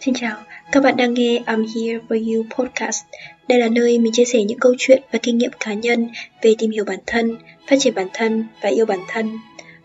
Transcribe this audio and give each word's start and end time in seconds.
Xin 0.00 0.14
chào, 0.14 0.36
các 0.72 0.82
bạn 0.82 0.96
đang 0.96 1.14
nghe 1.14 1.42
I'm 1.46 1.66
Here 1.74 1.98
For 2.08 2.34
You 2.34 2.44
podcast. 2.56 3.04
Đây 3.48 3.58
là 3.58 3.68
nơi 3.68 3.98
mình 3.98 4.12
chia 4.12 4.24
sẻ 4.24 4.44
những 4.44 4.58
câu 4.58 4.74
chuyện 4.78 5.02
và 5.12 5.18
kinh 5.22 5.38
nghiệm 5.38 5.50
cá 5.60 5.74
nhân 5.74 6.08
về 6.42 6.54
tìm 6.58 6.70
hiểu 6.70 6.84
bản 6.84 6.98
thân, 7.06 7.36
phát 7.68 7.76
triển 7.80 7.94
bản 7.94 8.06
thân 8.14 8.44
và 8.62 8.68
yêu 8.68 8.86
bản 8.86 8.98
thân. 9.08 9.38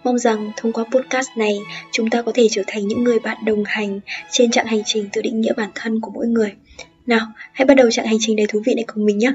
Mong 0.04 0.18
rằng 0.18 0.52
thông 0.58 0.74
qua 0.74 0.84
podcast 0.92 1.30
này, 1.38 1.60
chúng 1.92 2.10
ta 2.10 2.22
có 2.22 2.32
thể 2.36 2.48
trở 2.52 2.62
thành 2.68 2.88
những 2.88 3.04
người 3.04 3.20
bạn 3.20 3.38
đồng 3.46 3.64
hành 3.66 4.00
trên 4.32 4.52
chặng 4.52 4.66
hành 4.66 4.82
trình 4.86 5.10
tự 5.14 5.22
định 5.22 5.42
nghĩa 5.42 5.54
bản 5.54 5.70
thân 5.76 6.02
của 6.02 6.12
mỗi 6.12 6.28
người. 6.28 6.54
Nào, 7.06 7.28
hãy 7.54 7.66
bắt 7.66 7.74
đầu 7.74 7.92
chặng 7.92 8.06
hành 8.06 8.18
trình 8.20 8.36
đầy 8.36 8.48
thú 8.48 8.62
vị 8.66 8.74
này 8.76 8.86
cùng 8.88 9.06
mình 9.06 9.18
nhé! 9.18 9.32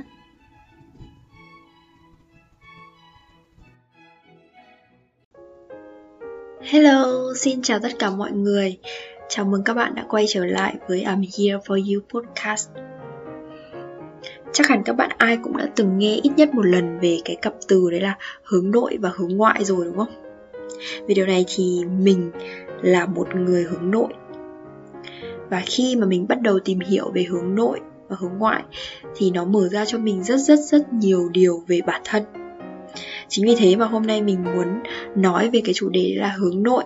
Hello, 6.62 7.34
xin 7.36 7.62
chào 7.62 7.78
tất 7.78 7.88
cả 7.98 8.10
mọi 8.10 8.32
người. 8.32 8.78
Chào 9.32 9.44
mừng 9.44 9.64
các 9.64 9.74
bạn 9.74 9.94
đã 9.94 10.04
quay 10.08 10.24
trở 10.28 10.44
lại 10.44 10.74
với 10.88 11.04
I'm 11.04 11.24
Here 11.38 11.58
For 11.66 11.94
You 11.94 12.00
podcast. 12.08 12.68
Chắc 14.52 14.66
hẳn 14.66 14.82
các 14.84 14.92
bạn 14.92 15.10
ai 15.18 15.38
cũng 15.42 15.56
đã 15.56 15.68
từng 15.76 15.98
nghe 15.98 16.20
ít 16.22 16.30
nhất 16.36 16.54
một 16.54 16.66
lần 16.66 16.98
về 17.00 17.18
cái 17.24 17.36
cặp 17.42 17.54
từ 17.68 17.90
đấy 17.90 18.00
là 18.00 18.18
hướng 18.42 18.70
nội 18.70 18.98
và 19.00 19.10
hướng 19.16 19.36
ngoại 19.36 19.64
rồi, 19.64 19.84
đúng 19.84 19.96
không? 19.96 20.22
Vì 21.06 21.14
điều 21.14 21.26
này 21.26 21.44
thì 21.48 21.84
mình 21.84 22.30
là 22.82 23.06
một 23.06 23.34
người 23.34 23.62
hướng 23.62 23.90
nội. 23.90 24.08
Và 25.50 25.62
khi 25.66 25.96
mà 25.96 26.06
mình 26.06 26.26
bắt 26.28 26.40
đầu 26.40 26.58
tìm 26.64 26.80
hiểu 26.80 27.10
về 27.14 27.22
hướng 27.22 27.54
nội 27.54 27.80
và 28.08 28.16
hướng 28.20 28.38
ngoại 28.38 28.62
Thì 29.16 29.30
nó 29.30 29.44
mở 29.44 29.68
ra 29.68 29.84
cho 29.84 29.98
mình 29.98 30.24
rất 30.24 30.36
rất 30.36 30.58
rất 30.58 30.92
nhiều 30.92 31.28
điều 31.32 31.64
về 31.66 31.80
bản 31.86 32.00
thân. 32.04 32.22
Chính 33.30 33.44
vì 33.44 33.54
thế 33.54 33.76
mà 33.76 33.86
hôm 33.86 34.06
nay 34.06 34.22
mình 34.22 34.44
muốn 34.44 34.82
nói 35.16 35.50
về 35.52 35.60
cái 35.64 35.74
chủ 35.74 35.88
đề 35.88 36.14
là 36.16 36.34
hướng 36.38 36.62
nội, 36.62 36.84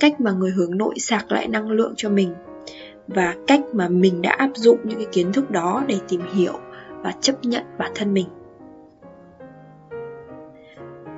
cách 0.00 0.20
mà 0.20 0.32
người 0.32 0.50
hướng 0.50 0.78
nội 0.78 0.94
sạc 0.98 1.32
lại 1.32 1.48
năng 1.48 1.70
lượng 1.70 1.92
cho 1.96 2.10
mình 2.10 2.34
và 3.08 3.34
cách 3.46 3.60
mà 3.72 3.88
mình 3.88 4.22
đã 4.22 4.30
áp 4.38 4.50
dụng 4.54 4.78
những 4.84 4.98
cái 4.98 5.06
kiến 5.12 5.32
thức 5.32 5.50
đó 5.50 5.84
để 5.86 5.96
tìm 6.08 6.20
hiểu 6.34 6.52
và 7.02 7.12
chấp 7.20 7.44
nhận 7.44 7.64
bản 7.78 7.92
thân 7.94 8.14
mình. 8.14 8.26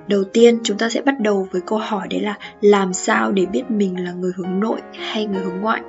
Đầu 0.08 0.24
tiên 0.24 0.58
chúng 0.62 0.78
ta 0.78 0.88
sẽ 0.88 1.00
bắt 1.00 1.20
đầu 1.20 1.48
với 1.52 1.60
câu 1.66 1.78
hỏi 1.78 2.08
đấy 2.10 2.20
là 2.20 2.38
làm 2.60 2.92
sao 2.92 3.32
để 3.32 3.46
biết 3.46 3.70
mình 3.70 4.04
là 4.04 4.12
người 4.12 4.32
hướng 4.36 4.60
nội 4.60 4.80
hay 4.92 5.26
người 5.26 5.42
hướng 5.42 5.60
ngoại? 5.60 5.82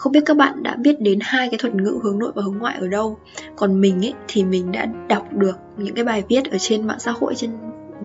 Không 0.00 0.12
biết 0.12 0.20
các 0.26 0.36
bạn 0.36 0.62
đã 0.62 0.76
biết 0.76 1.00
đến 1.00 1.18
hai 1.22 1.48
cái 1.48 1.58
thuật 1.58 1.74
ngữ 1.74 1.98
hướng 2.02 2.18
nội 2.18 2.32
và 2.34 2.42
hướng 2.42 2.58
ngoại 2.58 2.76
ở 2.80 2.88
đâu 2.88 3.18
Còn 3.56 3.80
mình 3.80 4.04
ấy 4.04 4.14
thì 4.28 4.44
mình 4.44 4.72
đã 4.72 4.86
đọc 5.08 5.32
được 5.32 5.56
những 5.76 5.94
cái 5.94 6.04
bài 6.04 6.22
viết 6.28 6.50
ở 6.50 6.58
trên 6.58 6.86
mạng 6.86 6.98
xã 7.00 7.12
hội 7.12 7.34
trên 7.34 7.50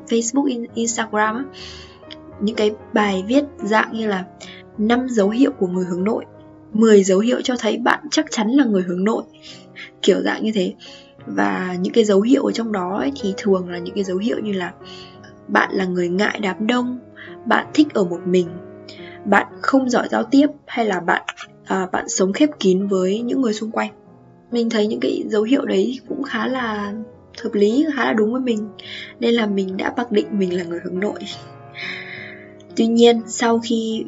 Facebook, 0.08 0.66
Instagram 0.74 1.36
ấy. 1.36 1.44
Những 2.40 2.56
cái 2.56 2.72
bài 2.94 3.24
viết 3.28 3.44
dạng 3.64 3.94
như 3.94 4.08
là 4.08 4.26
năm 4.78 5.08
dấu 5.10 5.30
hiệu 5.30 5.52
của 5.52 5.68
người 5.68 5.86
hướng 5.86 6.04
nội 6.04 6.26
10 6.74 7.04
dấu 7.04 7.20
hiệu 7.20 7.42
cho 7.42 7.56
thấy 7.60 7.78
bạn 7.78 8.00
chắc 8.12 8.26
chắn 8.32 8.50
là 8.50 8.66
người 8.66 8.84
hướng 8.84 9.04
nội 9.04 9.24
Kiểu 10.02 10.22
dạng 10.22 10.44
như 10.44 10.52
thế 10.56 10.74
Và 11.26 11.76
những 11.80 11.94
cái 11.94 12.04
dấu 12.04 12.22
hiệu 12.22 12.46
ở 12.46 12.52
trong 12.52 12.72
đó 12.72 12.98
ấy, 12.98 13.12
thì 13.22 13.34
thường 13.38 13.70
là 13.70 13.78
những 13.78 13.96
cái 13.96 14.04
dấu 14.04 14.18
hiệu 14.18 14.40
như 14.40 14.52
là 14.52 14.74
Bạn 15.48 15.70
là 15.74 15.86
người 15.86 16.10
ngại 16.10 16.40
đám 16.42 16.68
đông 16.68 17.00
Bạn 17.46 17.68
thích 17.74 17.88
ở 17.94 18.04
một 18.04 18.20
mình 18.26 18.48
Bạn 19.26 19.48
không 19.62 19.90
giỏi 19.90 20.08
giao 20.12 20.24
tiếp 20.24 20.48
Hay 20.66 20.86
là 20.86 21.00
bạn 21.00 21.24
à, 21.66 21.88
bạn 21.92 22.10
sống 22.10 22.34
khép 22.34 22.50
kín 22.60 22.88
với 22.88 23.22
những 23.22 23.42
người 23.42 23.54
xung 23.54 23.72
quanh. 23.72 23.92
Mình 24.52 24.70
thấy 24.70 24.88
những 24.88 25.00
cái 25.00 25.24
dấu 25.28 25.44
hiệu 25.44 25.66
đấy 25.66 26.00
cũng 26.10 26.24
khá 26.24 26.48
là 26.48 26.94
hợp 27.44 27.54
lý 27.54 27.86
khá 27.96 28.06
là 28.06 28.14
đúng 28.14 28.32
với 28.32 28.42
mình. 28.42 28.68
Nên 29.20 29.34
là 29.34 29.46
mình 29.46 29.78
đã 29.78 29.94
mặc 29.98 30.12
định 30.12 30.28
mình 30.32 30.58
là 30.58 30.64
người 30.64 30.80
hướng 30.84 31.00
nội. 31.00 31.20
Tuy 32.76 32.88
nhiên 32.88 33.22
sau 33.28 33.60
khi 33.64 34.06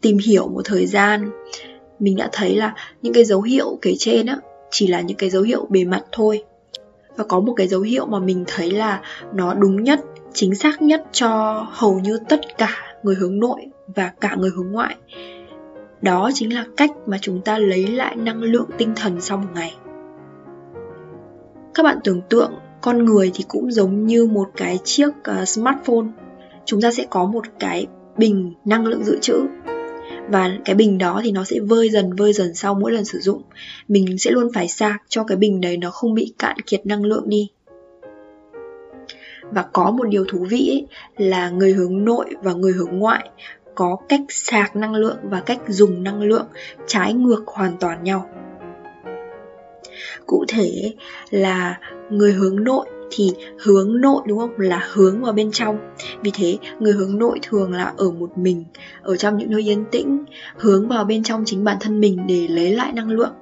tìm 0.00 0.18
hiểu 0.18 0.48
một 0.48 0.62
thời 0.64 0.86
gian 0.86 1.30
mình 1.98 2.16
đã 2.16 2.28
thấy 2.32 2.56
là 2.56 2.74
những 3.02 3.12
cái 3.12 3.24
dấu 3.24 3.42
hiệu 3.42 3.78
kể 3.82 3.94
trên 3.98 4.26
á 4.26 4.36
chỉ 4.70 4.86
là 4.86 5.00
những 5.00 5.16
cái 5.16 5.30
dấu 5.30 5.42
hiệu 5.42 5.66
bề 5.68 5.84
mặt 5.84 6.04
thôi. 6.12 6.44
Và 7.16 7.24
có 7.24 7.40
một 7.40 7.54
cái 7.56 7.68
dấu 7.68 7.80
hiệu 7.80 8.06
mà 8.06 8.18
mình 8.18 8.44
thấy 8.46 8.70
là 8.70 9.02
nó 9.34 9.54
đúng 9.54 9.84
nhất 9.84 10.00
chính 10.32 10.54
xác 10.54 10.82
nhất 10.82 11.04
cho 11.12 11.62
hầu 11.70 12.00
như 12.00 12.18
tất 12.28 12.58
cả 12.58 12.70
người 13.02 13.14
hướng 13.14 13.38
nội 13.38 13.60
và 13.86 14.12
cả 14.20 14.36
người 14.38 14.50
hướng 14.56 14.72
ngoại 14.72 14.96
đó 16.02 16.30
chính 16.34 16.54
là 16.54 16.66
cách 16.76 16.90
mà 17.06 17.18
chúng 17.20 17.40
ta 17.40 17.58
lấy 17.58 17.86
lại 17.86 18.16
năng 18.16 18.42
lượng 18.42 18.68
tinh 18.78 18.92
thần 18.96 19.20
sau 19.20 19.38
một 19.38 19.48
ngày. 19.54 19.74
Các 21.74 21.82
bạn 21.82 21.98
tưởng 22.04 22.20
tượng 22.28 22.52
con 22.80 23.04
người 23.04 23.30
thì 23.34 23.44
cũng 23.48 23.72
giống 23.72 24.06
như 24.06 24.26
một 24.26 24.50
cái 24.56 24.78
chiếc 24.84 25.08
uh, 25.08 25.48
smartphone. 25.48 26.06
Chúng 26.64 26.80
ta 26.80 26.90
sẽ 26.90 27.06
có 27.10 27.24
một 27.24 27.44
cái 27.58 27.86
bình 28.16 28.54
năng 28.64 28.86
lượng 28.86 29.04
dự 29.04 29.18
trữ. 29.20 29.46
Và 30.28 30.50
cái 30.64 30.74
bình 30.74 30.98
đó 30.98 31.20
thì 31.24 31.32
nó 31.32 31.44
sẽ 31.44 31.60
vơi 31.60 31.90
dần 31.90 32.12
vơi 32.12 32.32
dần 32.32 32.54
sau 32.54 32.74
mỗi 32.74 32.92
lần 32.92 33.04
sử 33.04 33.18
dụng. 33.18 33.42
Mình 33.88 34.18
sẽ 34.18 34.30
luôn 34.30 34.48
phải 34.54 34.68
sạc 34.68 35.02
cho 35.08 35.24
cái 35.24 35.36
bình 35.36 35.60
đấy 35.60 35.76
nó 35.76 35.90
không 35.90 36.14
bị 36.14 36.34
cạn 36.38 36.56
kiệt 36.66 36.86
năng 36.86 37.04
lượng 37.04 37.28
đi. 37.28 37.50
Và 39.50 39.62
có 39.72 39.90
một 39.90 40.08
điều 40.08 40.24
thú 40.24 40.46
vị 40.50 40.68
ấy, 40.70 40.86
là 41.16 41.50
người 41.50 41.72
hướng 41.72 42.04
nội 42.04 42.26
và 42.42 42.52
người 42.52 42.72
hướng 42.72 42.98
ngoại 42.98 43.30
có 43.76 43.96
cách 44.08 44.20
sạc 44.28 44.76
năng 44.76 44.94
lượng 44.94 45.18
và 45.22 45.40
cách 45.40 45.60
dùng 45.68 46.04
năng 46.04 46.22
lượng 46.22 46.46
trái 46.86 47.12
ngược 47.12 47.42
hoàn 47.46 47.76
toàn 47.80 48.04
nhau. 48.04 48.28
Cụ 50.26 50.44
thể 50.48 50.94
là 51.30 51.80
người 52.10 52.32
hướng 52.32 52.64
nội 52.64 52.86
thì 53.10 53.32
hướng 53.58 54.00
nội 54.00 54.22
đúng 54.26 54.38
không? 54.38 54.50
Là 54.56 54.88
hướng 54.92 55.22
vào 55.22 55.32
bên 55.32 55.50
trong. 55.52 55.78
Vì 56.22 56.30
thế, 56.34 56.58
người 56.78 56.92
hướng 56.92 57.18
nội 57.18 57.38
thường 57.42 57.72
là 57.72 57.92
ở 57.96 58.10
một 58.10 58.38
mình, 58.38 58.64
ở 59.02 59.16
trong 59.16 59.38
những 59.38 59.50
nơi 59.50 59.68
yên 59.68 59.84
tĩnh, 59.90 60.24
hướng 60.56 60.88
vào 60.88 61.04
bên 61.04 61.22
trong 61.22 61.42
chính 61.46 61.64
bản 61.64 61.76
thân 61.80 62.00
mình 62.00 62.26
để 62.26 62.48
lấy 62.48 62.72
lại 62.72 62.92
năng 62.92 63.10
lượng. 63.10 63.32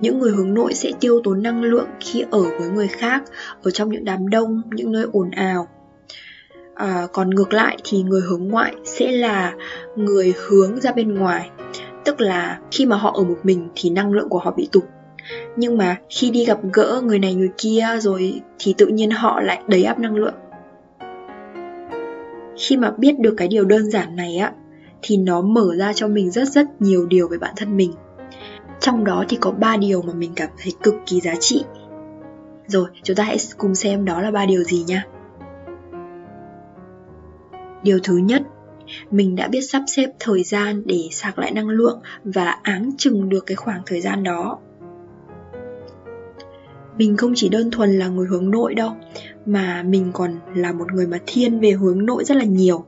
Những 0.00 0.18
người 0.18 0.32
hướng 0.32 0.54
nội 0.54 0.74
sẽ 0.74 0.92
tiêu 1.00 1.20
tốn 1.24 1.42
năng 1.42 1.62
lượng 1.62 1.86
khi 2.00 2.24
ở 2.30 2.42
với 2.42 2.68
người 2.68 2.88
khác, 2.88 3.22
ở 3.62 3.70
trong 3.70 3.90
những 3.90 4.04
đám 4.04 4.28
đông, 4.28 4.62
những 4.70 4.92
nơi 4.92 5.06
ồn 5.12 5.30
ào 5.30 5.68
à, 6.74 7.06
còn 7.12 7.30
ngược 7.30 7.52
lại 7.52 7.76
thì 7.84 8.02
người 8.02 8.20
hướng 8.20 8.48
ngoại 8.48 8.74
sẽ 8.84 9.12
là 9.12 9.54
người 9.96 10.34
hướng 10.36 10.80
ra 10.80 10.92
bên 10.92 11.14
ngoài. 11.14 11.50
Tức 12.04 12.20
là 12.20 12.58
khi 12.70 12.86
mà 12.86 12.96
họ 12.96 13.12
ở 13.16 13.24
một 13.24 13.38
mình 13.42 13.68
thì 13.74 13.90
năng 13.90 14.12
lượng 14.12 14.28
của 14.28 14.38
họ 14.38 14.50
bị 14.50 14.68
tụt. 14.72 14.84
Nhưng 15.56 15.78
mà 15.78 15.96
khi 16.08 16.30
đi 16.30 16.44
gặp 16.44 16.58
gỡ 16.72 17.02
người 17.04 17.18
này 17.18 17.34
người 17.34 17.50
kia 17.58 17.86
rồi 17.98 18.40
thì 18.58 18.74
tự 18.78 18.86
nhiên 18.86 19.10
họ 19.10 19.40
lại 19.40 19.62
đầy 19.66 19.84
áp 19.84 19.98
năng 19.98 20.14
lượng. 20.14 20.34
Khi 22.56 22.76
mà 22.76 22.90
biết 22.90 23.18
được 23.18 23.34
cái 23.36 23.48
điều 23.48 23.64
đơn 23.64 23.90
giản 23.90 24.16
này 24.16 24.36
á 24.36 24.52
thì 25.02 25.16
nó 25.16 25.40
mở 25.40 25.66
ra 25.78 25.92
cho 25.92 26.08
mình 26.08 26.30
rất 26.30 26.48
rất 26.48 26.66
nhiều 26.78 27.06
điều 27.06 27.28
về 27.28 27.38
bản 27.38 27.54
thân 27.56 27.76
mình. 27.76 27.92
Trong 28.80 29.04
đó 29.04 29.24
thì 29.28 29.36
có 29.40 29.50
ba 29.50 29.76
điều 29.76 30.02
mà 30.02 30.12
mình 30.12 30.32
cảm 30.36 30.48
thấy 30.62 30.72
cực 30.82 30.94
kỳ 31.06 31.20
giá 31.20 31.34
trị. 31.40 31.64
Rồi 32.66 32.86
chúng 33.02 33.16
ta 33.16 33.24
hãy 33.24 33.36
cùng 33.58 33.74
xem 33.74 34.04
đó 34.04 34.20
là 34.20 34.30
ba 34.30 34.46
điều 34.46 34.62
gì 34.62 34.84
nha 34.86 35.04
điều 37.82 37.98
thứ 38.02 38.16
nhất, 38.16 38.42
mình 39.10 39.36
đã 39.36 39.48
biết 39.48 39.60
sắp 39.60 39.82
xếp 39.86 40.10
thời 40.20 40.42
gian 40.42 40.82
để 40.86 41.08
sạc 41.10 41.38
lại 41.38 41.50
năng 41.50 41.68
lượng 41.68 42.00
và 42.24 42.56
áng 42.62 42.90
chừng 42.98 43.28
được 43.28 43.46
cái 43.46 43.56
khoảng 43.56 43.82
thời 43.86 44.00
gian 44.00 44.22
đó. 44.22 44.58
Mình 46.98 47.16
không 47.16 47.32
chỉ 47.36 47.48
đơn 47.48 47.70
thuần 47.70 47.98
là 47.98 48.08
người 48.08 48.26
hướng 48.26 48.50
nội 48.50 48.74
đâu, 48.74 48.90
mà 49.46 49.82
mình 49.82 50.10
còn 50.12 50.38
là 50.54 50.72
một 50.72 50.92
người 50.92 51.06
mà 51.06 51.18
thiên 51.26 51.60
về 51.60 51.70
hướng 51.70 52.06
nội 52.06 52.24
rất 52.24 52.36
là 52.36 52.44
nhiều. 52.44 52.84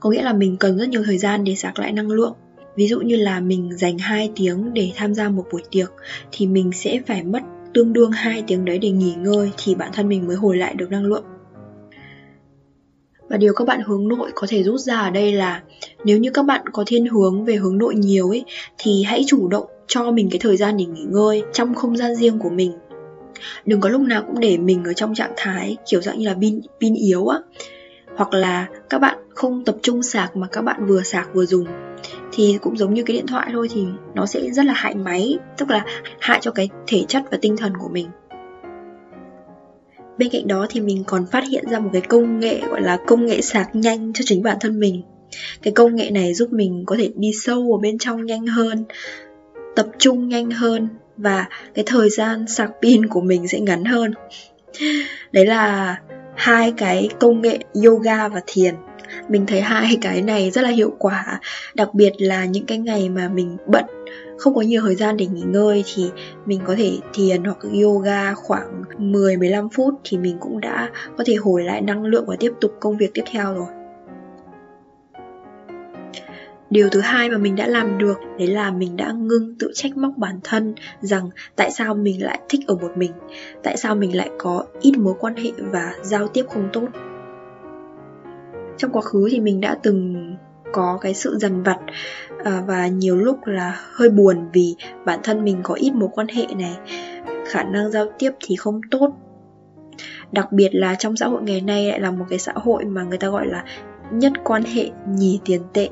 Có 0.00 0.10
nghĩa 0.10 0.22
là 0.22 0.32
mình 0.32 0.56
cần 0.56 0.78
rất 0.78 0.88
nhiều 0.88 1.02
thời 1.04 1.18
gian 1.18 1.44
để 1.44 1.54
sạc 1.54 1.78
lại 1.78 1.92
năng 1.92 2.10
lượng. 2.10 2.34
Ví 2.76 2.88
dụ 2.88 3.00
như 3.00 3.16
là 3.16 3.40
mình 3.40 3.76
dành 3.76 3.98
2 3.98 4.32
tiếng 4.36 4.74
để 4.74 4.92
tham 4.96 5.14
gia 5.14 5.28
một 5.28 5.44
buổi 5.52 5.62
tiệc 5.70 5.92
thì 6.32 6.46
mình 6.46 6.72
sẽ 6.72 7.00
phải 7.06 7.22
mất 7.22 7.40
tương 7.74 7.92
đương 7.92 8.12
2 8.12 8.44
tiếng 8.46 8.64
đấy 8.64 8.78
để 8.78 8.90
nghỉ 8.90 9.14
ngơi 9.14 9.52
thì 9.64 9.74
bản 9.74 9.90
thân 9.92 10.08
mình 10.08 10.26
mới 10.26 10.36
hồi 10.36 10.56
lại 10.56 10.74
được 10.74 10.90
năng 10.90 11.04
lượng 11.04 11.24
và 13.34 13.38
điều 13.38 13.52
các 13.52 13.66
bạn 13.66 13.80
hướng 13.86 14.08
nội 14.08 14.30
có 14.34 14.46
thể 14.50 14.62
rút 14.62 14.80
ra 14.80 15.00
ở 15.00 15.10
đây 15.10 15.32
là 15.32 15.60
nếu 16.04 16.18
như 16.18 16.30
các 16.30 16.44
bạn 16.44 16.62
có 16.72 16.84
thiên 16.86 17.06
hướng 17.06 17.44
về 17.44 17.54
hướng 17.54 17.78
nội 17.78 17.94
nhiều 17.94 18.28
ấy, 18.28 18.44
thì 18.78 19.02
hãy 19.02 19.22
chủ 19.26 19.48
động 19.48 19.66
cho 19.86 20.10
mình 20.10 20.30
cái 20.30 20.38
thời 20.38 20.56
gian 20.56 20.76
để 20.76 20.84
nghỉ 20.84 21.04
ngơi 21.08 21.42
trong 21.52 21.74
không 21.74 21.96
gian 21.96 22.14
riêng 22.14 22.38
của 22.38 22.48
mình. 22.50 22.72
Đừng 23.66 23.80
có 23.80 23.88
lúc 23.88 24.02
nào 24.02 24.22
cũng 24.22 24.40
để 24.40 24.56
mình 24.56 24.84
ở 24.84 24.92
trong 24.92 25.14
trạng 25.14 25.32
thái 25.36 25.76
kiểu 25.90 26.02
dạng 26.02 26.18
như 26.18 26.26
là 26.26 26.34
pin 26.34 26.60
pin 26.80 26.94
yếu 26.94 27.26
á, 27.26 27.38
hoặc 28.16 28.34
là 28.34 28.66
các 28.90 29.00
bạn 29.00 29.18
không 29.28 29.64
tập 29.64 29.76
trung 29.82 30.02
sạc 30.02 30.36
mà 30.36 30.46
các 30.52 30.60
bạn 30.60 30.86
vừa 30.86 31.02
sạc 31.02 31.28
vừa 31.34 31.46
dùng, 31.46 31.66
thì 32.32 32.58
cũng 32.62 32.76
giống 32.76 32.94
như 32.94 33.02
cái 33.02 33.16
điện 33.16 33.26
thoại 33.26 33.48
thôi 33.52 33.68
thì 33.74 33.84
nó 34.14 34.26
sẽ 34.26 34.40
rất 34.52 34.64
là 34.64 34.72
hại 34.72 34.94
máy, 34.94 35.38
tức 35.58 35.70
là 35.70 35.84
hại 36.20 36.38
cho 36.42 36.50
cái 36.50 36.68
thể 36.86 37.04
chất 37.08 37.22
và 37.30 37.38
tinh 37.40 37.56
thần 37.56 37.72
của 37.78 37.88
mình 37.88 38.08
bên 40.18 40.28
cạnh 40.32 40.46
đó 40.46 40.66
thì 40.70 40.80
mình 40.80 41.04
còn 41.06 41.26
phát 41.26 41.44
hiện 41.48 41.64
ra 41.70 41.78
một 41.78 41.90
cái 41.92 42.02
công 42.02 42.40
nghệ 42.40 42.60
gọi 42.70 42.80
là 42.80 42.98
công 43.06 43.26
nghệ 43.26 43.40
sạc 43.40 43.76
nhanh 43.76 44.12
cho 44.12 44.22
chính 44.26 44.42
bản 44.42 44.56
thân 44.60 44.80
mình. 44.80 45.02
Cái 45.62 45.72
công 45.72 45.96
nghệ 45.96 46.10
này 46.10 46.34
giúp 46.34 46.52
mình 46.52 46.82
có 46.86 46.96
thể 46.98 47.10
đi 47.16 47.32
sâu 47.44 47.68
vào 47.70 47.78
bên 47.82 47.98
trong 47.98 48.26
nhanh 48.26 48.46
hơn, 48.46 48.84
tập 49.76 49.86
trung 49.98 50.28
nhanh 50.28 50.50
hơn 50.50 50.88
và 51.16 51.46
cái 51.74 51.84
thời 51.88 52.10
gian 52.10 52.48
sạc 52.48 52.70
pin 52.82 53.06
của 53.06 53.20
mình 53.20 53.48
sẽ 53.48 53.60
ngắn 53.60 53.84
hơn. 53.84 54.14
Đấy 55.32 55.46
là 55.46 55.96
hai 56.34 56.72
cái 56.76 57.08
công 57.20 57.42
nghệ 57.42 57.58
yoga 57.84 58.28
và 58.28 58.40
thiền. 58.46 58.74
Mình 59.28 59.46
thấy 59.46 59.60
hai 59.60 59.98
cái 60.00 60.22
này 60.22 60.50
rất 60.50 60.62
là 60.62 60.70
hiệu 60.70 60.96
quả, 60.98 61.40
đặc 61.74 61.94
biệt 61.94 62.12
là 62.18 62.44
những 62.44 62.66
cái 62.66 62.78
ngày 62.78 63.08
mà 63.08 63.28
mình 63.28 63.56
bận 63.66 63.84
không 64.38 64.54
có 64.54 64.60
nhiều 64.60 64.82
thời 64.82 64.94
gian 64.94 65.16
để 65.16 65.26
nghỉ 65.26 65.42
ngơi 65.42 65.84
thì 65.94 66.10
mình 66.46 66.60
có 66.66 66.74
thể 66.78 66.98
thiền 67.12 67.44
hoặc 67.44 67.58
yoga 67.82 68.34
khoảng 68.34 68.82
10-15 68.98 69.68
phút 69.68 69.94
thì 70.04 70.18
mình 70.18 70.36
cũng 70.40 70.60
đã 70.60 70.90
có 71.18 71.24
thể 71.26 71.34
hồi 71.34 71.62
lại 71.64 71.80
năng 71.80 72.04
lượng 72.04 72.24
và 72.26 72.36
tiếp 72.40 72.52
tục 72.60 72.72
công 72.80 72.96
việc 72.96 73.10
tiếp 73.14 73.22
theo 73.30 73.54
rồi. 73.54 73.66
Điều 76.70 76.88
thứ 76.88 77.00
hai 77.00 77.30
mà 77.30 77.38
mình 77.38 77.56
đã 77.56 77.66
làm 77.66 77.98
được, 77.98 78.18
đấy 78.38 78.48
là 78.48 78.70
mình 78.70 78.96
đã 78.96 79.12
ngưng 79.12 79.54
tự 79.58 79.70
trách 79.74 79.96
móc 79.96 80.12
bản 80.16 80.40
thân 80.44 80.74
rằng 81.00 81.30
tại 81.56 81.70
sao 81.70 81.94
mình 81.94 82.24
lại 82.24 82.40
thích 82.48 82.60
ở 82.66 82.74
một 82.74 82.90
mình, 82.96 83.12
tại 83.62 83.76
sao 83.76 83.94
mình 83.94 84.16
lại 84.16 84.30
có 84.38 84.64
ít 84.80 84.98
mối 84.98 85.14
quan 85.20 85.36
hệ 85.36 85.50
và 85.58 85.94
giao 86.02 86.28
tiếp 86.28 86.44
không 86.48 86.68
tốt. 86.72 86.88
Trong 88.76 88.92
quá 88.92 89.02
khứ 89.02 89.28
thì 89.30 89.40
mình 89.40 89.60
đã 89.60 89.78
từng 89.82 90.33
có 90.74 90.98
cái 91.00 91.14
sự 91.14 91.38
dằn 91.40 91.62
vặt 91.62 91.78
à, 92.44 92.62
và 92.66 92.86
nhiều 92.86 93.16
lúc 93.16 93.46
là 93.46 93.80
hơi 93.92 94.08
buồn 94.08 94.48
vì 94.52 94.74
bản 95.04 95.20
thân 95.22 95.44
mình 95.44 95.60
có 95.62 95.74
ít 95.74 95.90
mối 95.94 96.08
quan 96.12 96.28
hệ 96.28 96.46
này. 96.58 96.76
Khả 97.46 97.62
năng 97.62 97.90
giao 97.90 98.06
tiếp 98.18 98.30
thì 98.40 98.56
không 98.56 98.80
tốt. 98.90 99.10
Đặc 100.32 100.52
biệt 100.52 100.68
là 100.72 100.94
trong 100.94 101.16
xã 101.16 101.26
hội 101.26 101.42
ngày 101.42 101.60
nay 101.60 101.88
lại 101.88 102.00
là 102.00 102.10
một 102.10 102.24
cái 102.30 102.38
xã 102.38 102.52
hội 102.54 102.84
mà 102.84 103.02
người 103.02 103.18
ta 103.18 103.28
gọi 103.28 103.46
là 103.46 103.64
nhất 104.12 104.32
quan 104.44 104.62
hệ 104.62 104.90
nhì 105.08 105.40
tiền 105.44 105.60
tệ. 105.72 105.88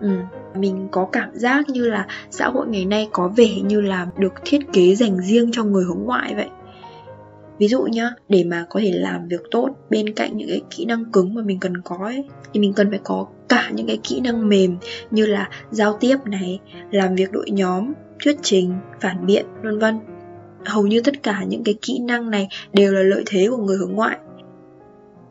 Ừ. 0.00 0.10
mình 0.54 0.88
có 0.90 1.08
cảm 1.12 1.30
giác 1.32 1.68
như 1.68 1.88
là 1.88 2.06
xã 2.30 2.48
hội 2.48 2.66
ngày 2.68 2.84
nay 2.84 3.08
có 3.12 3.28
vẻ 3.28 3.60
như 3.64 3.80
là 3.80 4.06
được 4.18 4.32
thiết 4.44 4.58
kế 4.72 4.94
dành 4.94 5.20
riêng 5.20 5.50
cho 5.52 5.64
người 5.64 5.84
hướng 5.84 6.04
ngoại 6.04 6.34
vậy 6.34 6.48
ví 7.58 7.68
dụ 7.68 7.82
nhá 7.82 8.10
để 8.28 8.44
mà 8.44 8.66
có 8.70 8.80
thể 8.80 8.92
làm 8.92 9.28
việc 9.28 9.40
tốt 9.50 9.68
bên 9.90 10.14
cạnh 10.14 10.36
những 10.36 10.48
cái 10.48 10.62
kỹ 10.70 10.84
năng 10.84 11.04
cứng 11.12 11.34
mà 11.34 11.42
mình 11.42 11.58
cần 11.60 11.80
có 11.84 11.98
ấy, 12.02 12.24
thì 12.52 12.60
mình 12.60 12.72
cần 12.72 12.90
phải 12.90 13.00
có 13.04 13.26
cả 13.48 13.70
những 13.74 13.86
cái 13.86 13.98
kỹ 14.02 14.20
năng 14.20 14.48
mềm 14.48 14.76
như 15.10 15.26
là 15.26 15.50
giao 15.70 15.96
tiếp 16.00 16.16
này 16.26 16.60
làm 16.90 17.14
việc 17.14 17.32
đội 17.32 17.50
nhóm 17.50 17.92
thuyết 18.24 18.36
trình 18.42 18.74
phản 19.00 19.26
biện 19.26 19.46
vân 19.62 19.78
vân. 19.78 19.98
Hầu 20.64 20.86
như 20.86 21.00
tất 21.00 21.22
cả 21.22 21.44
những 21.48 21.64
cái 21.64 21.74
kỹ 21.82 21.98
năng 21.98 22.30
này 22.30 22.48
đều 22.72 22.92
là 22.92 23.00
lợi 23.02 23.22
thế 23.26 23.46
của 23.50 23.56
người 23.56 23.76
hướng 23.76 23.92
ngoại. 23.92 24.18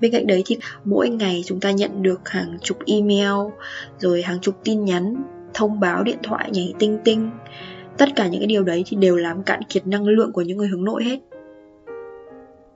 Bên 0.01 0.11
cạnh 0.11 0.27
đấy 0.27 0.43
thì 0.45 0.57
mỗi 0.83 1.09
ngày 1.09 1.43
chúng 1.45 1.59
ta 1.59 1.71
nhận 1.71 2.03
được 2.03 2.29
hàng 2.29 2.57
chục 2.61 2.77
email 2.85 3.51
rồi 3.99 4.21
hàng 4.21 4.39
chục 4.39 4.55
tin 4.63 4.85
nhắn 4.85 5.23
thông 5.53 5.79
báo 5.79 6.03
điện 6.03 6.17
thoại 6.23 6.49
nhảy 6.51 6.73
tinh 6.79 6.99
tinh. 7.03 7.31
Tất 7.97 8.09
cả 8.15 8.27
những 8.27 8.41
cái 8.41 8.47
điều 8.47 8.63
đấy 8.63 8.83
thì 8.87 8.97
đều 8.97 9.15
làm 9.15 9.43
cạn 9.43 9.61
kiệt 9.69 9.87
năng 9.87 10.07
lượng 10.07 10.31
của 10.31 10.41
những 10.41 10.57
người 10.57 10.67
hướng 10.67 10.83
nội 10.83 11.03
hết 11.03 11.19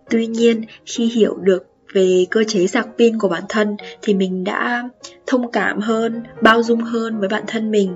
tuy 0.09 0.27
nhiên 0.27 0.61
khi 0.85 1.05
hiểu 1.05 1.35
được 1.35 1.65
về 1.93 2.25
cơ 2.31 2.43
chế 2.43 2.67
sạc 2.67 2.87
pin 2.97 3.19
của 3.19 3.29
bản 3.29 3.43
thân 3.49 3.77
thì 4.01 4.13
mình 4.13 4.43
đã 4.43 4.89
thông 5.27 5.51
cảm 5.51 5.79
hơn 5.79 6.23
bao 6.41 6.63
dung 6.63 6.81
hơn 6.81 7.19
với 7.19 7.29
bản 7.29 7.43
thân 7.47 7.71
mình. 7.71 7.93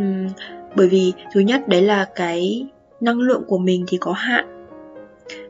Uhm, 0.00 0.28
bởi 0.76 0.88
vì 0.88 1.12
thứ 1.32 1.40
nhất 1.40 1.68
đấy 1.68 1.82
là 1.82 2.06
cái 2.14 2.66
năng 3.00 3.20
lượng 3.20 3.42
của 3.46 3.58
mình 3.58 3.84
thì 3.88 3.98
có 4.00 4.12
hạn. 4.12 4.66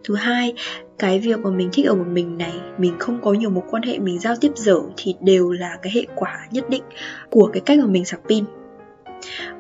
Thứ 0.05 0.15
hai 0.15 0.55
cái 0.99 1.19
việc 1.19 1.38
mà 1.38 1.50
mình 1.50 1.69
thích 1.73 1.87
ở 1.87 1.94
một 1.94 2.06
mình 2.12 2.38
này 2.38 2.53
mình 2.79 2.94
không 2.99 3.21
có 3.23 3.33
nhiều 3.33 3.50
mối 3.50 3.65
quan 3.71 3.83
hệ 3.83 3.99
mình 3.99 4.19
giao 4.19 4.35
tiếp 4.41 4.53
dở 4.55 4.81
thì 4.97 5.15
đều 5.21 5.50
là 5.50 5.79
cái 5.83 5.93
hệ 5.94 6.06
quả 6.15 6.47
nhất 6.50 6.71
định 6.71 6.83
của 7.31 7.50
cái 7.53 7.61
cách 7.61 7.79
mà 7.79 7.87
mình 7.87 8.05
sạc 8.05 8.21
pin. 8.29 8.44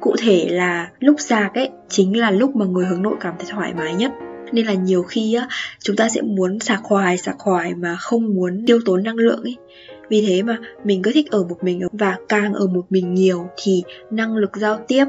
Cụ 0.00 0.14
thể 0.18 0.48
là 0.50 0.90
lúc 0.98 1.16
sạc 1.18 1.54
ấy 1.54 1.70
chính 1.88 2.18
là 2.20 2.30
lúc 2.30 2.56
mà 2.56 2.66
người 2.66 2.86
hướng 2.86 3.02
nội 3.02 3.14
cảm 3.20 3.34
thấy 3.38 3.46
thoải 3.50 3.74
mái 3.74 3.94
nhất 3.94 4.12
nên 4.52 4.66
là 4.66 4.74
nhiều 4.74 5.02
khi 5.02 5.34
á, 5.34 5.48
chúng 5.80 5.96
ta 5.96 6.08
sẽ 6.08 6.22
muốn 6.22 6.60
sạc 6.60 6.80
hoài 6.84 7.18
sạc 7.18 7.36
hoài 7.38 7.74
mà 7.74 7.96
không 7.96 8.34
muốn 8.34 8.64
tiêu 8.66 8.80
tốn 8.84 9.02
năng 9.02 9.16
lượng 9.16 9.42
ấy. 9.42 9.56
Vì 10.08 10.24
thế 10.26 10.42
mà 10.42 10.58
mình 10.84 11.02
cứ 11.02 11.12
thích 11.14 11.30
ở 11.30 11.44
một 11.44 11.64
mình 11.64 11.80
và 11.92 12.16
càng 12.28 12.54
ở 12.54 12.66
một 12.66 12.84
mình 12.90 13.14
nhiều 13.14 13.46
thì 13.56 13.82
năng 14.10 14.36
lực 14.36 14.56
giao 14.56 14.84
tiếp 14.88 15.04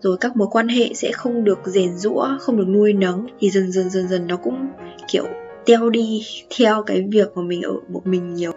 rồi 0.00 0.16
các 0.20 0.36
mối 0.36 0.48
quan 0.50 0.68
hệ 0.68 0.94
sẽ 0.94 1.12
không 1.12 1.44
được 1.44 1.58
rèn 1.64 1.98
rũa 1.98 2.26
không 2.40 2.56
được 2.56 2.68
nuôi 2.68 2.92
nấng. 2.92 3.26
Thì 3.40 3.50
dần 3.50 3.72
dần 3.72 3.90
dần 3.90 4.08
dần 4.08 4.26
nó 4.26 4.36
cũng, 4.36 4.66
kiểu, 5.08 5.24
teo 5.66 5.90
đi 5.90 6.22
theo 6.58 6.82
cái 6.82 7.04
việc 7.10 7.28
mà 7.34 7.42
mình 7.42 7.62
ở 7.62 7.72
một 7.88 8.06
mình 8.06 8.34
nhiều 8.34 8.52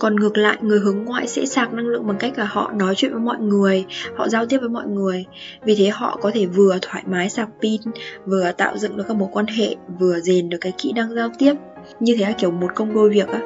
còn 0.00 0.16
ngược 0.16 0.38
lại, 0.38 0.58
người 0.60 0.78
hướng 0.78 1.04
ngoại 1.04 1.28
sẽ 1.28 1.46
sạc 1.46 1.72
năng 1.72 1.86
lượng 1.86 2.06
bằng 2.06 2.16
cách 2.18 2.38
là 2.38 2.44
họ 2.44 2.72
nói 2.74 2.94
chuyện 2.96 3.12
với 3.12 3.20
mọi 3.20 3.38
người, 3.38 3.84
họ 4.16 4.28
giao 4.28 4.46
tiếp 4.46 4.58
với 4.58 4.68
mọi 4.68 4.86
người. 4.86 5.24
Vì 5.64 5.74
thế 5.74 5.88
họ 5.88 6.18
có 6.20 6.30
thể 6.34 6.46
vừa 6.46 6.78
thoải 6.82 7.02
mái 7.06 7.30
sạc 7.30 7.48
pin, 7.62 7.80
vừa 8.26 8.52
tạo 8.52 8.78
dựng 8.78 8.96
được 8.96 9.04
các 9.08 9.16
mối 9.16 9.28
quan 9.32 9.46
hệ, 9.46 9.76
vừa 10.00 10.20
rèn 10.20 10.48
được 10.48 10.58
cái 10.60 10.72
kỹ 10.78 10.92
năng 10.92 11.14
giao 11.14 11.30
tiếp. 11.38 11.54
Như 12.00 12.16
thế 12.18 12.24
là 12.24 12.32
kiểu 12.32 12.50
một 12.50 12.68
công 12.74 12.94
đôi 12.94 13.10
việc 13.10 13.28
á. 13.28 13.40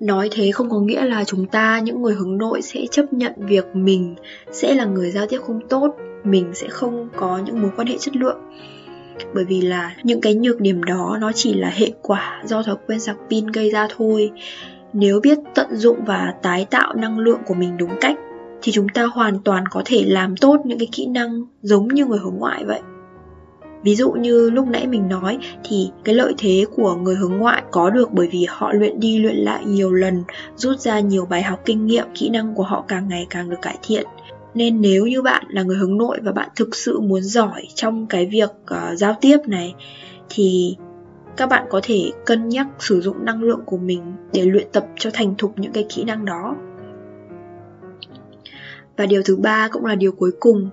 Nói 0.00 0.28
thế 0.32 0.50
không 0.50 0.70
có 0.70 0.80
nghĩa 0.80 1.04
là 1.04 1.24
chúng 1.24 1.46
ta, 1.46 1.80
những 1.80 2.02
người 2.02 2.14
hướng 2.14 2.38
nội 2.38 2.62
sẽ 2.62 2.80
chấp 2.90 3.12
nhận 3.12 3.32
việc 3.36 3.64
mình 3.74 4.14
sẽ 4.52 4.74
là 4.74 4.84
người 4.84 5.10
giao 5.10 5.26
tiếp 5.26 5.38
không 5.46 5.60
tốt, 5.68 5.96
mình 6.24 6.50
sẽ 6.54 6.68
không 6.68 7.08
có 7.16 7.40
những 7.46 7.62
mối 7.62 7.70
quan 7.76 7.86
hệ 7.86 7.96
chất 7.98 8.16
lượng. 8.16 8.38
Bởi 9.34 9.44
vì 9.44 9.60
là 9.60 9.94
những 10.02 10.20
cái 10.20 10.34
nhược 10.34 10.60
điểm 10.60 10.82
đó, 10.82 11.18
nó 11.20 11.32
chỉ 11.32 11.54
là 11.54 11.68
hệ 11.68 11.90
quả 12.02 12.42
do 12.46 12.62
thói 12.62 12.76
quen 12.86 13.00
sạc 13.00 13.16
pin 13.30 13.46
gây 13.46 13.70
ra 13.70 13.88
thôi 13.96 14.30
nếu 14.94 15.20
biết 15.20 15.38
tận 15.54 15.76
dụng 15.76 16.04
và 16.06 16.34
tái 16.42 16.66
tạo 16.70 16.94
năng 16.94 17.18
lượng 17.18 17.40
của 17.46 17.54
mình 17.54 17.76
đúng 17.76 17.90
cách 18.00 18.16
thì 18.62 18.72
chúng 18.72 18.88
ta 18.88 19.04
hoàn 19.04 19.38
toàn 19.44 19.64
có 19.68 19.82
thể 19.84 20.04
làm 20.06 20.36
tốt 20.36 20.60
những 20.64 20.78
cái 20.78 20.88
kỹ 20.92 21.06
năng 21.06 21.44
giống 21.62 21.88
như 21.88 22.06
người 22.06 22.18
hướng 22.18 22.36
ngoại 22.38 22.64
vậy. 22.64 22.80
Ví 23.82 23.94
dụ 23.94 24.10
như 24.12 24.50
lúc 24.50 24.68
nãy 24.68 24.86
mình 24.86 25.08
nói 25.08 25.38
thì 25.64 25.90
cái 26.04 26.14
lợi 26.14 26.34
thế 26.38 26.64
của 26.76 26.94
người 26.94 27.14
hướng 27.14 27.36
ngoại 27.36 27.62
có 27.70 27.90
được 27.90 28.12
bởi 28.12 28.28
vì 28.32 28.46
họ 28.48 28.72
luyện 28.72 29.00
đi 29.00 29.18
luyện 29.18 29.36
lại 29.36 29.64
nhiều 29.64 29.92
lần 29.92 30.22
rút 30.56 30.80
ra 30.80 31.00
nhiều 31.00 31.26
bài 31.26 31.42
học 31.42 31.60
kinh 31.64 31.86
nghiệm 31.86 32.06
kỹ 32.14 32.28
năng 32.28 32.54
của 32.54 32.62
họ 32.62 32.84
càng 32.88 33.08
ngày 33.08 33.26
càng 33.30 33.50
được 33.50 33.56
cải 33.62 33.78
thiện. 33.82 34.06
Nên 34.54 34.80
nếu 34.80 35.06
như 35.06 35.22
bạn 35.22 35.44
là 35.48 35.62
người 35.62 35.76
hướng 35.76 35.98
nội 35.98 36.18
và 36.22 36.32
bạn 36.32 36.48
thực 36.56 36.76
sự 36.76 37.00
muốn 37.00 37.22
giỏi 37.22 37.66
trong 37.74 38.06
cái 38.06 38.26
việc 38.26 38.50
uh, 38.50 38.98
giao 38.98 39.14
tiếp 39.20 39.38
này 39.46 39.74
thì 40.28 40.76
các 41.36 41.46
bạn 41.46 41.66
có 41.70 41.80
thể 41.82 42.10
cân 42.26 42.48
nhắc 42.48 42.66
sử 42.78 43.00
dụng 43.00 43.24
năng 43.24 43.42
lượng 43.42 43.62
của 43.66 43.76
mình 43.76 44.12
để 44.32 44.44
luyện 44.44 44.66
tập 44.72 44.86
cho 44.96 45.10
thành 45.12 45.34
thục 45.38 45.58
những 45.58 45.72
cái 45.72 45.86
kỹ 45.88 46.04
năng 46.04 46.24
đó. 46.24 46.56
Và 48.96 49.06
điều 49.06 49.22
thứ 49.24 49.36
ba 49.36 49.68
cũng 49.68 49.84
là 49.84 49.94
điều 49.94 50.12
cuối 50.12 50.30
cùng, 50.40 50.70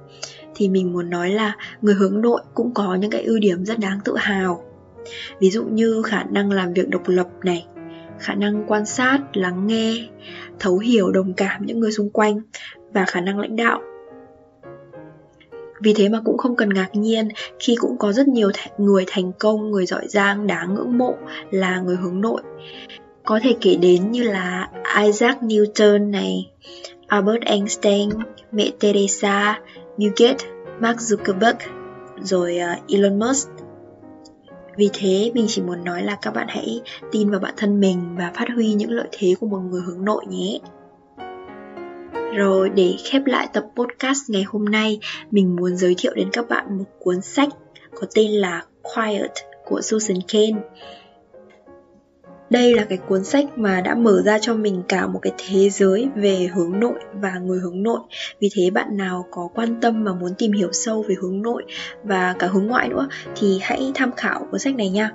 thì 0.55 0.69
mình 0.69 0.93
muốn 0.93 1.09
nói 1.09 1.29
là 1.29 1.55
người 1.81 1.95
hướng 1.95 2.21
nội 2.21 2.41
cũng 2.53 2.73
có 2.73 2.95
những 2.95 3.11
cái 3.11 3.23
ưu 3.23 3.39
điểm 3.39 3.65
rất 3.65 3.79
đáng 3.79 3.99
tự 4.05 4.15
hào. 4.17 4.63
Ví 5.39 5.49
dụ 5.49 5.63
như 5.63 6.01
khả 6.01 6.23
năng 6.23 6.51
làm 6.51 6.73
việc 6.73 6.89
độc 6.89 7.01
lập 7.05 7.27
này, 7.43 7.65
khả 8.19 8.33
năng 8.33 8.63
quan 8.67 8.85
sát, 8.85 9.19
lắng 9.33 9.67
nghe, 9.67 10.09
thấu 10.59 10.77
hiểu, 10.77 11.11
đồng 11.11 11.33
cảm 11.33 11.65
những 11.65 11.79
người 11.79 11.91
xung 11.91 12.09
quanh 12.09 12.41
và 12.93 13.05
khả 13.05 13.21
năng 13.21 13.39
lãnh 13.39 13.55
đạo 13.55 13.81
vì 15.83 15.93
thế 15.93 16.09
mà 16.09 16.21
cũng 16.25 16.37
không 16.37 16.55
cần 16.55 16.69
ngạc 16.69 16.89
nhiên 16.93 17.29
khi 17.59 17.75
cũng 17.75 17.97
có 17.97 18.11
rất 18.11 18.27
nhiều 18.27 18.49
th- 18.49 18.69
người 18.77 19.03
thành 19.07 19.31
công, 19.39 19.71
người 19.71 19.85
giỏi 19.85 20.07
giang 20.07 20.47
đáng 20.47 20.73
ngưỡng 20.73 20.97
mộ 20.97 21.15
là 21.51 21.79
người 21.79 21.95
hướng 21.95 22.21
nội. 22.21 22.41
Có 23.25 23.39
thể 23.43 23.55
kể 23.61 23.75
đến 23.75 24.11
như 24.11 24.23
là 24.23 24.69
Isaac 25.05 25.41
Newton 25.41 26.09
này, 26.09 26.51
Albert 27.07 27.43
Einstein, 27.45 28.09
mẹ 28.51 28.71
Teresa, 28.79 29.59
Bill 29.97 30.13
Gates, 30.17 30.45
Mark 30.79 30.97
Zuckerberg, 30.97 31.55
rồi 32.21 32.59
uh, 32.73 32.91
Elon 32.91 33.19
Musk. 33.19 33.49
Vì 34.77 34.89
thế 34.93 35.31
mình 35.33 35.45
chỉ 35.47 35.61
muốn 35.61 35.83
nói 35.83 36.03
là 36.03 36.17
các 36.21 36.33
bạn 36.33 36.47
hãy 36.49 36.81
tin 37.11 37.29
vào 37.29 37.39
bản 37.39 37.53
thân 37.57 37.79
mình 37.79 38.15
và 38.17 38.31
phát 38.35 38.45
huy 38.55 38.73
những 38.73 38.91
lợi 38.91 39.07
thế 39.11 39.35
của 39.39 39.47
một 39.47 39.59
người 39.59 39.81
hướng 39.81 40.05
nội 40.05 40.25
nhé. 40.29 40.59
Rồi 42.35 42.69
để 42.69 42.95
khép 43.03 43.25
lại 43.25 43.47
tập 43.53 43.65
podcast 43.75 44.29
ngày 44.29 44.43
hôm 44.43 44.65
nay, 44.65 44.99
mình 45.31 45.55
muốn 45.55 45.77
giới 45.77 45.95
thiệu 45.97 46.13
đến 46.15 46.29
các 46.33 46.49
bạn 46.49 46.77
một 46.77 46.85
cuốn 46.99 47.21
sách 47.21 47.49
có 47.95 48.07
tên 48.15 48.31
là 48.31 48.63
Quiet 48.83 49.31
của 49.65 49.81
Susan 49.81 50.17
Cain. 50.27 50.55
Đây 52.49 52.75
là 52.75 52.83
cái 52.83 52.97
cuốn 52.97 53.23
sách 53.23 53.45
mà 53.57 53.81
đã 53.81 53.95
mở 53.95 54.21
ra 54.25 54.39
cho 54.39 54.53
mình 54.53 54.83
cả 54.87 55.07
một 55.07 55.19
cái 55.21 55.33
thế 55.37 55.69
giới 55.69 56.09
về 56.15 56.49
hướng 56.53 56.79
nội 56.79 56.99
và 57.13 57.39
người 57.39 57.59
hướng 57.59 57.83
nội. 57.83 57.99
Vì 58.39 58.49
thế 58.55 58.69
bạn 58.69 58.97
nào 58.97 59.25
có 59.31 59.49
quan 59.55 59.81
tâm 59.81 60.03
mà 60.03 60.13
muốn 60.13 60.31
tìm 60.37 60.51
hiểu 60.51 60.69
sâu 60.71 61.05
về 61.07 61.15
hướng 61.21 61.41
nội 61.41 61.63
và 62.03 62.35
cả 62.39 62.47
hướng 62.47 62.67
ngoại 62.67 62.89
nữa 62.89 63.07
thì 63.35 63.59
hãy 63.61 63.91
tham 63.95 64.11
khảo 64.11 64.47
cuốn 64.51 64.59
sách 64.59 64.75
này 64.75 64.89
nha. 64.89 65.11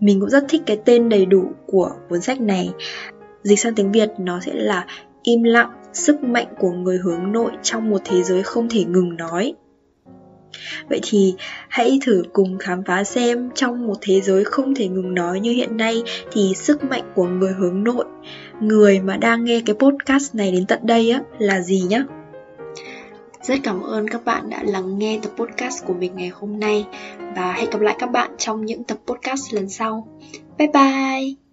Mình 0.00 0.20
cũng 0.20 0.30
rất 0.30 0.44
thích 0.48 0.62
cái 0.66 0.80
tên 0.84 1.08
đầy 1.08 1.26
đủ 1.26 1.44
của 1.66 1.90
cuốn 2.08 2.20
sách 2.20 2.40
này. 2.40 2.70
Dịch 3.42 3.58
sang 3.58 3.74
tiếng 3.74 3.92
Việt 3.92 4.08
nó 4.18 4.40
sẽ 4.40 4.52
là 4.54 4.86
Im 5.22 5.42
lặng 5.42 5.70
sức 5.94 6.22
mạnh 6.22 6.46
của 6.58 6.70
người 6.70 6.98
hướng 6.98 7.32
nội 7.32 7.52
trong 7.62 7.90
một 7.90 8.00
thế 8.04 8.22
giới 8.22 8.42
không 8.42 8.68
thể 8.68 8.84
ngừng 8.84 9.16
nói. 9.16 9.54
Vậy 10.88 11.00
thì 11.02 11.34
hãy 11.68 11.98
thử 12.06 12.22
cùng 12.32 12.58
khám 12.58 12.82
phá 12.84 13.04
xem 13.04 13.50
trong 13.54 13.86
một 13.86 13.94
thế 14.00 14.20
giới 14.20 14.44
không 14.44 14.74
thể 14.74 14.88
ngừng 14.88 15.14
nói 15.14 15.40
như 15.40 15.52
hiện 15.52 15.76
nay 15.76 16.02
thì 16.32 16.52
sức 16.56 16.84
mạnh 16.84 17.12
của 17.14 17.26
người 17.26 17.52
hướng 17.52 17.84
nội, 17.84 18.04
người 18.60 19.00
mà 19.00 19.16
đang 19.16 19.44
nghe 19.44 19.62
cái 19.66 19.76
podcast 19.78 20.34
này 20.34 20.52
đến 20.52 20.66
tận 20.66 20.78
đây 20.82 21.10
á, 21.10 21.20
là 21.38 21.60
gì 21.60 21.80
nhá? 21.88 22.04
Rất 23.42 23.58
cảm 23.62 23.82
ơn 23.82 24.08
các 24.08 24.24
bạn 24.24 24.50
đã 24.50 24.62
lắng 24.62 24.98
nghe 24.98 25.20
tập 25.22 25.32
podcast 25.36 25.84
của 25.84 25.94
mình 25.94 26.12
ngày 26.16 26.28
hôm 26.28 26.60
nay 26.60 26.86
và 27.36 27.52
hẹn 27.52 27.70
gặp 27.70 27.80
lại 27.80 27.96
các 27.98 28.10
bạn 28.10 28.30
trong 28.38 28.64
những 28.64 28.84
tập 28.84 28.98
podcast 29.06 29.54
lần 29.54 29.68
sau. 29.68 30.08
Bye 30.58 30.68
bye! 30.74 31.43